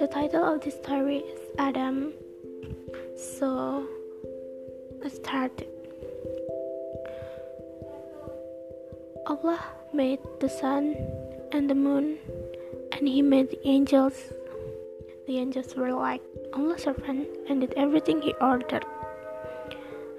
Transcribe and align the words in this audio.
The 0.00 0.08
title 0.10 0.54
of 0.54 0.62
this 0.62 0.74
story 0.74 1.18
is 1.18 1.40
Adam. 1.58 2.14
So 3.14 3.86
let's 5.02 5.16
start. 5.16 5.52
Allah 9.26 9.60
made 9.92 10.20
the 10.40 10.48
sun 10.48 10.96
and 11.52 11.68
the 11.68 11.74
moon, 11.74 12.16
and 12.92 13.06
He 13.06 13.20
made 13.20 13.50
the 13.50 13.68
angels. 13.68 14.32
The 15.26 15.36
angels 15.38 15.76
were 15.76 15.92
like 15.92 16.22
Allah's 16.54 16.84
servant 16.84 17.28
and 17.50 17.60
did 17.60 17.74
everything 17.76 18.22
He 18.22 18.32
ordered. 18.40 18.86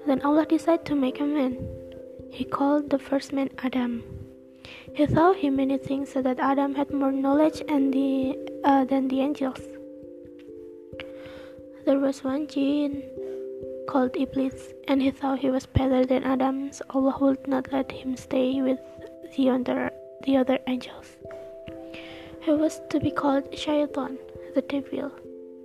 Then 0.06 0.22
Allah 0.22 0.46
decided 0.46 0.86
to 0.86 0.94
make 0.94 1.18
a 1.18 1.24
man. 1.24 1.58
He 2.30 2.44
called 2.44 2.90
the 2.90 2.98
first 3.00 3.32
man 3.32 3.50
Adam. 3.58 4.15
He 4.94 5.06
taught 5.06 5.36
him 5.36 5.56
many 5.56 5.78
things 5.78 6.12
so 6.12 6.22
that 6.22 6.38
Adam 6.40 6.74
had 6.74 6.92
more 6.92 7.12
knowledge 7.12 7.62
and 7.68 7.92
the, 7.92 8.36
uh, 8.64 8.84
than 8.84 9.08
the 9.08 9.20
angels. 9.20 9.60
There 11.84 11.98
was 12.00 12.24
one 12.24 12.46
jinn 12.48 13.02
called 13.88 14.16
Iblis, 14.16 14.72
and 14.88 15.00
he 15.00 15.10
thought 15.10 15.38
he 15.38 15.50
was 15.50 15.66
better 15.66 16.04
than 16.04 16.24
Adam, 16.24 16.72
so 16.72 16.84
Allah 16.90 17.16
would 17.20 17.46
not 17.46 17.72
let 17.72 17.92
him 17.92 18.16
stay 18.16 18.60
with 18.60 18.80
the 19.36 19.50
other, 19.50 19.90
the 20.24 20.36
other 20.36 20.58
angels. 20.66 21.16
He 22.40 22.52
was 22.52 22.80
to 22.90 23.00
be 23.00 23.10
called 23.10 23.56
Shaitan, 23.56 24.18
the 24.54 24.62
devil. 24.62 25.12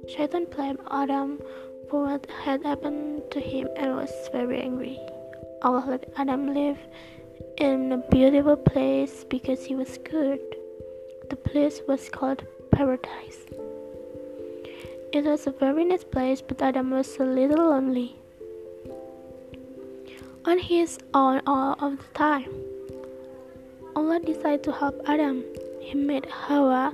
Shaitan 0.08 0.46
blamed 0.46 0.80
Adam 0.90 1.40
for 1.90 2.04
what 2.06 2.28
had 2.44 2.64
happened 2.64 3.24
to 3.32 3.40
him 3.40 3.68
and 3.76 3.96
was 3.96 4.12
very 4.32 4.62
angry. 4.62 5.00
Allah 5.62 5.86
let 5.88 6.12
Adam 6.18 6.54
live 6.54 6.78
in 7.58 7.92
a 7.92 7.98
beautiful 8.10 8.56
place 8.56 9.24
because 9.24 9.64
he 9.66 9.76
was 9.76 9.98
good. 10.00 10.40
The 11.30 11.36
place 11.36 11.82
was 11.88 12.10
called 12.10 12.44
paradise. 12.72 13.46
It 15.14 15.26
was 15.26 15.46
a 15.48 15.52
very 15.52 15.86
nice 15.86 16.04
place, 16.04 16.42
but 16.42 16.62
Adam 16.62 16.92
was 16.92 17.18
a 17.20 17.24
little 17.26 17.70
lonely. 17.70 18.16
On 20.46 20.58
his 20.58 20.98
own 21.14 21.42
all 21.46 21.76
of 21.80 21.98
the 21.98 22.14
time. 22.14 22.50
Allah 23.96 24.20
decided 24.20 24.64
to 24.64 24.72
help 24.72 25.02
Adam. 25.06 25.44
He 25.82 25.96
made 25.96 26.26
Hawa 26.26 26.94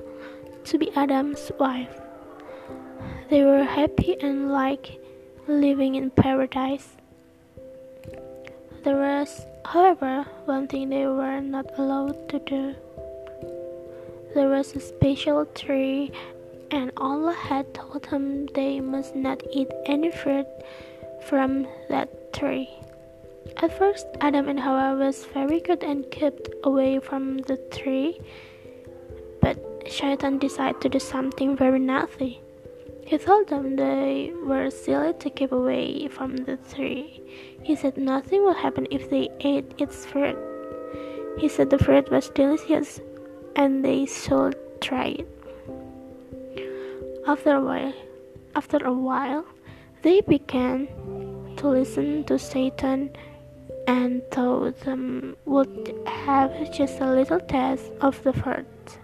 to 0.64 0.78
be 0.78 0.90
Adam's 0.96 1.50
wife. 1.58 2.00
They 3.30 3.44
were 3.44 3.62
happy 3.62 4.16
and 4.20 4.50
like 4.50 4.98
living 5.46 5.94
in 5.94 6.10
paradise. 6.10 6.96
There 8.82 8.96
was, 8.96 9.46
however, 9.68 10.24
one 10.46 10.66
thing 10.66 10.88
they 10.88 11.06
were 11.06 11.40
not 11.40 11.66
allowed 11.78 12.28
to 12.30 12.38
do. 12.40 12.74
There 14.34 14.48
was 14.48 14.74
a 14.74 14.80
special 14.80 15.44
tree, 15.44 16.10
and 16.70 16.90
Allah 16.96 17.34
had 17.34 17.74
told 17.74 18.04
them 18.04 18.46
they 18.54 18.80
must 18.80 19.14
not 19.14 19.42
eat 19.52 19.68
any 19.84 20.10
fruit 20.10 20.46
from 21.28 21.66
that 21.90 22.32
tree. 22.32 22.70
At 23.58 23.76
first, 23.76 24.06
Adam 24.20 24.48
and 24.48 24.58
Hawa 24.60 24.96
was 24.96 25.26
very 25.34 25.60
good 25.60 25.82
and 25.82 26.10
kept 26.10 26.48
away 26.64 26.98
from 26.98 27.38
the 27.38 27.58
tree, 27.70 28.20
but 29.42 29.58
Shaitan 29.86 30.38
decided 30.38 30.80
to 30.80 30.88
do 30.88 30.98
something 30.98 31.56
very 31.56 31.78
naughty. 31.78 32.40
He 33.08 33.16
told 33.16 33.48
them 33.48 33.76
they 33.76 34.34
were 34.44 34.68
silly 34.68 35.14
to 35.14 35.30
keep 35.30 35.50
away 35.50 36.08
from 36.08 36.36
the 36.36 36.58
tree. 36.58 37.22
He 37.62 37.74
said 37.74 37.96
nothing 37.96 38.44
would 38.44 38.58
happen 38.58 38.86
if 38.90 39.08
they 39.08 39.30
ate 39.40 39.72
its 39.78 40.04
fruit. 40.04 40.36
He 41.38 41.48
said 41.48 41.70
the 41.70 41.78
fruit 41.78 42.10
was 42.10 42.28
delicious 42.28 43.00
and 43.56 43.82
they 43.82 44.04
should 44.04 44.56
try 44.82 45.16
it. 45.20 45.28
After 47.26 47.54
a 47.56 47.64
while, 47.64 47.94
after 48.54 48.76
a 48.84 48.92
while, 48.92 49.46
they 50.02 50.20
began 50.20 50.86
to 51.56 51.68
listen 51.68 52.24
to 52.24 52.38
Satan 52.38 53.08
and 53.86 54.20
thought 54.30 54.80
them 54.80 55.34
would 55.46 55.94
have 56.04 56.52
just 56.72 57.00
a 57.00 57.10
little 57.10 57.40
taste 57.40 57.90
of 58.02 58.22
the 58.22 58.34
fruit 58.34 58.98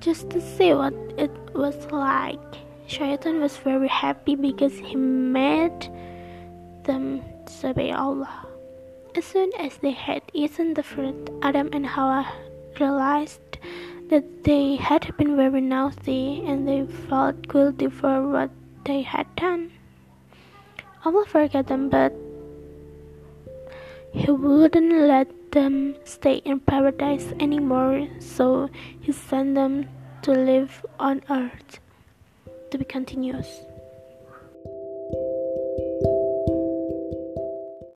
just 0.00 0.30
to 0.30 0.40
see 0.40 0.72
what 0.72 0.94
it 1.18 1.30
was 1.54 1.76
like. 1.92 2.40
Shaitan 2.86 3.40
was 3.40 3.56
very 3.58 3.88
happy 3.88 4.34
because 4.34 4.74
he 4.74 4.96
made 4.96 5.88
them 6.84 7.22
disobey 7.46 7.92
Allah. 7.92 8.46
As 9.14 9.24
soon 9.24 9.50
as 9.58 9.76
they 9.78 9.92
had 9.92 10.22
eaten 10.32 10.74
the 10.74 10.82
fruit, 10.82 11.30
Adam 11.42 11.68
and 11.72 11.86
Hawa 11.86 12.26
realized 12.80 13.58
that 14.08 14.24
they 14.44 14.76
had 14.76 15.16
been 15.16 15.36
very 15.36 15.60
naughty 15.60 16.42
and 16.46 16.66
they 16.66 16.86
felt 17.08 17.46
guilty 17.48 17.88
for 17.88 18.26
what 18.26 18.50
they 18.84 19.02
had 19.02 19.26
done. 19.36 19.70
Allah 21.04 21.24
forgave 21.26 21.66
them, 21.66 21.88
but 21.88 22.12
He 24.12 24.30
wouldn't 24.30 24.92
let 24.92 25.52
them 25.52 25.94
stay 26.04 26.36
in 26.44 26.60
paradise 26.60 27.32
anymore, 27.38 28.08
so 28.18 28.68
he 29.00 29.12
sent 29.12 29.54
them 29.54 29.88
to 30.22 30.32
live 30.32 30.84
on 30.98 31.22
earth 31.30 31.80
to 32.70 32.78
be 32.78 32.84
continuous. 32.84 33.60